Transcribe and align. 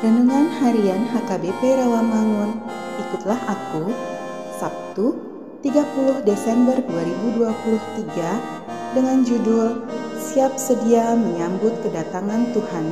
Harian 0.00 1.12
HKBP 1.12 1.76
Rawamangun. 1.76 2.56
Ikutlah 3.04 3.36
aku 3.36 3.92
Sabtu 4.56 5.12
30 5.60 6.24
Desember 6.24 6.80
2023 6.88 8.96
dengan 8.96 9.20
judul 9.20 9.84
Siap 10.16 10.56
Sedia 10.56 11.12
Menyambut 11.12 11.76
Kedatangan 11.84 12.48
Tuhan. 12.56 12.86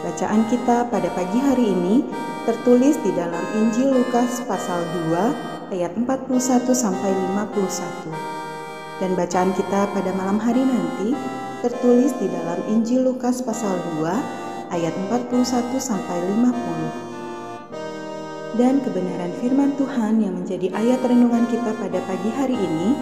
Bacaan 0.00 0.48
kita 0.48 0.88
pada 0.88 1.12
pagi 1.12 1.44
hari 1.44 1.76
ini 1.76 2.00
tertulis 2.48 2.96
di 3.04 3.12
dalam 3.12 3.44
Injil 3.60 3.92
Lukas 3.92 4.40
pasal 4.48 4.80
2 5.12 5.76
ayat 5.76 5.92
41 5.92 6.40
sampai 6.72 7.12
51. 7.36 8.96
Dan 8.96 9.12
bacaan 9.12 9.52
kita 9.52 9.92
pada 9.92 10.08
malam 10.16 10.40
hari 10.40 10.64
nanti 10.64 11.12
tertulis 11.60 12.16
di 12.16 12.32
dalam 12.32 12.64
Injil 12.72 13.12
Lukas 13.12 13.44
pasal 13.44 13.76
2 14.00 14.43
ayat 14.74 14.90
41 15.06 15.78
sampai 15.78 16.18
50. 16.42 18.58
Dan 18.58 18.82
kebenaran 18.82 19.30
firman 19.38 19.78
Tuhan 19.78 20.18
yang 20.22 20.38
menjadi 20.38 20.70
ayat 20.74 21.02
renungan 21.02 21.46
kita 21.50 21.74
pada 21.78 21.98
pagi 22.06 22.30
hari 22.34 22.56
ini 22.58 22.94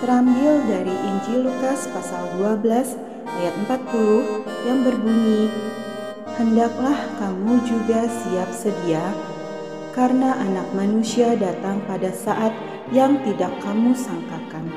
terambil 0.00 0.60
dari 0.68 0.92
Injil 0.92 1.48
Lukas 1.48 1.88
pasal 1.92 2.28
12 2.36 2.96
ayat 3.28 3.54
40 3.68 4.68
yang 4.68 4.84
berbunyi 4.84 5.48
Hendaklah 6.38 6.94
kamu 7.18 7.66
juga 7.66 8.06
siap 8.06 8.54
sedia 8.54 9.02
karena 9.90 10.38
anak 10.38 10.70
manusia 10.70 11.34
datang 11.34 11.82
pada 11.90 12.14
saat 12.14 12.54
yang 12.94 13.18
tidak 13.26 13.50
kamu 13.58 13.90
sangkakan. 13.90 14.70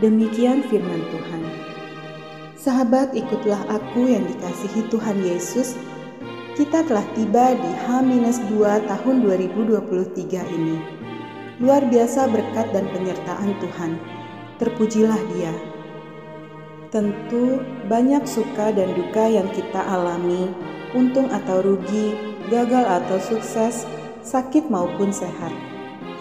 Demikian 0.00 0.64
firman 0.66 1.04
Tuhan. 1.12 1.71
Sahabat, 2.62 3.10
ikutlah 3.10 3.58
aku 3.66 4.06
yang 4.06 4.22
dikasihi 4.22 4.86
Tuhan 4.86 5.18
Yesus. 5.18 5.74
Kita 6.54 6.86
telah 6.86 7.02
tiba 7.18 7.58
di 7.58 7.72
H-2 7.74 8.86
tahun 8.86 9.16
2023 9.26 9.82
ini. 10.46 10.78
Luar 11.58 11.82
biasa 11.82 12.30
berkat 12.30 12.70
dan 12.70 12.86
penyertaan 12.94 13.58
Tuhan. 13.58 13.98
Terpujilah 14.62 15.18
Dia. 15.34 15.50
Tentu 16.94 17.58
banyak 17.90 18.22
suka 18.30 18.70
dan 18.70 18.94
duka 18.94 19.26
yang 19.26 19.50
kita 19.50 19.82
alami, 19.82 20.54
untung 20.94 21.34
atau 21.34 21.66
rugi, 21.66 22.14
gagal 22.46 22.86
atau 22.86 23.18
sukses, 23.18 23.82
sakit 24.22 24.70
maupun 24.70 25.10
sehat. 25.10 25.50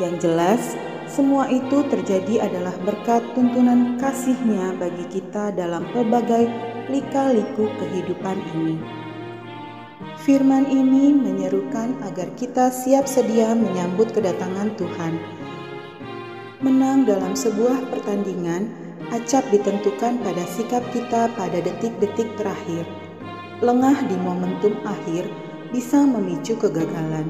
Yang 0.02 0.26
jelas, 0.26 0.74
semua 1.12 1.52
itu 1.52 1.84
terjadi 1.92 2.48
adalah 2.48 2.72
berkat 2.88 3.20
tuntunan 3.36 4.00
kasihnya 4.00 4.80
bagi 4.80 5.04
kita 5.12 5.52
dalam 5.52 5.84
pelbagai 5.92 6.48
lika-liku 6.88 7.68
kehidupan 7.84 8.40
ini. 8.56 8.80
Firman 10.24 10.72
ini 10.72 11.12
menyerukan 11.12 12.00
agar 12.08 12.32
kita 12.40 12.72
siap 12.72 13.12
sedia 13.12 13.52
menyambut 13.52 14.16
kedatangan 14.16 14.72
Tuhan. 14.80 15.20
Menang 16.64 17.04
dalam 17.04 17.36
sebuah 17.36 17.92
pertandingan 17.92 18.72
acap 19.12 19.44
ditentukan 19.52 20.16
pada 20.24 20.44
sikap 20.48 20.86
kita 20.96 21.28
pada 21.36 21.60
detik-detik 21.60 22.32
terakhir. 22.40 22.88
Lengah 23.60 24.00
di 24.08 24.16
momentum 24.16 24.80
akhir 24.88 25.28
bisa 25.76 26.08
memicu 26.08 26.56
kegagalan. 26.56 27.28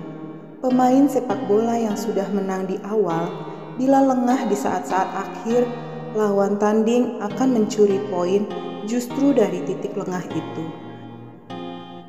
Pemain 0.61 1.09
sepak 1.09 1.49
bola 1.49 1.73
yang 1.73 1.97
sudah 1.97 2.29
menang 2.29 2.69
di 2.69 2.77
awal 2.85 3.50
Bila 3.81 3.97
lengah 3.97 4.45
di 4.45 4.53
saat-saat 4.53 5.09
akhir, 5.09 5.65
lawan 6.13 6.61
tanding 6.61 7.17
akan 7.17 7.49
mencuri 7.49 7.97
poin 8.13 8.45
justru 8.85 9.33
dari 9.33 9.57
titik 9.65 9.97
lengah 9.97 10.21
itu. 10.29 10.65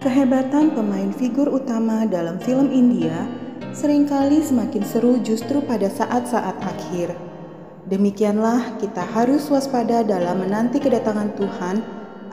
Kehebatan 0.04 0.76
pemain 0.76 1.08
figur 1.16 1.48
utama 1.48 2.04
dalam 2.04 2.36
film 2.44 2.69
India 2.69 3.24
sering 3.72 4.04
kali 4.04 4.44
semakin 4.44 4.84
seru 4.84 5.16
justru 5.24 5.64
pada 5.64 5.88
saat-saat 5.88 6.60
akhir. 6.60 7.16
Demikianlah 7.88 8.76
kita 8.76 9.08
harus 9.08 9.48
waspada 9.48 10.04
dalam 10.04 10.44
menanti 10.44 10.76
kedatangan 10.76 11.32
Tuhan 11.40 11.80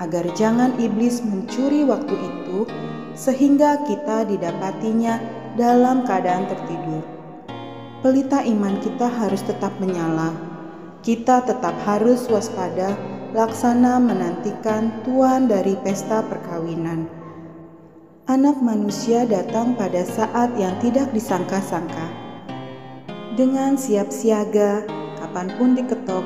agar 0.03 0.27
jangan 0.35 0.75
iblis 0.83 1.23
mencuri 1.23 1.87
waktu 1.87 2.11
itu 2.11 2.67
sehingga 3.15 3.87
kita 3.87 4.27
didapatinya 4.27 5.15
dalam 5.55 6.03
keadaan 6.03 6.43
tertidur 6.51 7.18
pelita 7.99 8.39
iman 8.47 8.79
kita 8.79 9.11
harus 9.11 9.43
tetap 9.43 9.75
menyala. 9.83 10.31
Kita 11.03 11.43
tetap 11.43 11.75
harus 11.83 12.27
waspada, 12.31 12.95
laksana 13.35 13.99
menantikan 13.99 15.03
tuan 15.03 15.51
dari 15.51 15.75
pesta 15.83 16.23
perkawinan. 16.23 17.07
Anak 18.29 18.61
manusia 18.61 19.25
datang 19.25 19.75
pada 19.75 20.05
saat 20.05 20.53
yang 20.55 20.75
tidak 20.79 21.11
disangka-sangka. 21.11 22.07
Dengan 23.35 23.75
siap 23.75 24.11
siaga, 24.11 24.83
kapan 25.19 25.47
pun 25.55 25.75
diketok, 25.75 26.23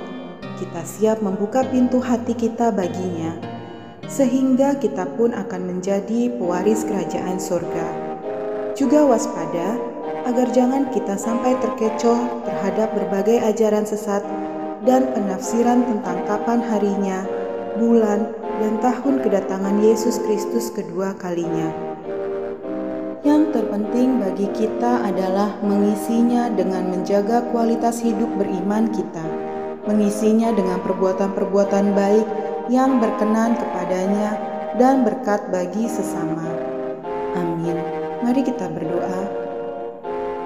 kita 0.62 0.82
siap 0.86 1.22
membuka 1.26 1.66
pintu 1.66 2.02
hati 2.02 2.34
kita 2.38 2.70
baginya, 2.74 3.34
sehingga 4.10 4.78
kita 4.78 5.10
pun 5.16 5.32
akan 5.34 5.62
menjadi 5.70 6.34
pewaris 6.38 6.86
kerajaan 6.86 7.38
surga. 7.38 7.88
Juga 8.74 9.06
waspada, 9.06 9.93
agar 10.24 10.48
jangan 10.56 10.88
kita 10.92 11.20
sampai 11.20 11.56
terkecoh 11.60 12.44
terhadap 12.48 12.96
berbagai 12.96 13.44
ajaran 13.44 13.84
sesat 13.84 14.24
dan 14.84 15.12
penafsiran 15.16 15.84
tentang 15.84 16.24
kapan 16.28 16.60
harinya, 16.60 17.24
bulan, 17.80 18.32
dan 18.60 18.78
tahun 18.80 19.24
kedatangan 19.24 19.80
Yesus 19.84 20.20
Kristus 20.24 20.70
kedua 20.72 21.16
kalinya. 21.18 21.72
Yang 23.24 23.56
terpenting 23.56 24.20
bagi 24.20 24.52
kita 24.52 25.08
adalah 25.08 25.56
mengisinya 25.64 26.52
dengan 26.52 26.92
menjaga 26.92 27.48
kualitas 27.56 28.04
hidup 28.04 28.28
beriman 28.36 28.92
kita, 28.92 29.24
mengisinya 29.88 30.52
dengan 30.52 30.84
perbuatan-perbuatan 30.84 31.96
baik 31.96 32.28
yang 32.68 33.00
berkenan 33.00 33.56
kepadanya 33.56 34.36
dan 34.76 35.08
berkat 35.08 35.40
bagi 35.52 35.88
sesama. 35.88 36.44
Amin. 37.40 37.80
Mari 38.24 38.44
kita 38.44 38.68
berdoa. 38.72 39.33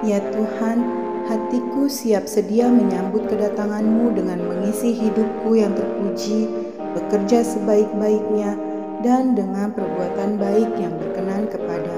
Ya 0.06 0.22
Tuhan, 0.30 0.78
hatiku 1.26 1.90
siap 1.90 2.30
sedia 2.30 2.70
menyambut 2.70 3.26
kedatanganmu 3.26 4.14
dengan 4.14 4.38
mengisi 4.46 4.94
hidupku 4.94 5.58
yang 5.58 5.74
terpuji, 5.74 6.46
bekerja 6.94 7.42
sebaik-baiknya, 7.42 8.54
dan 9.02 9.34
dengan 9.34 9.74
perbuatan 9.74 10.38
baik 10.38 10.70
yang 10.78 10.94
berkenan 11.02 11.50
kepadamu. 11.50 11.97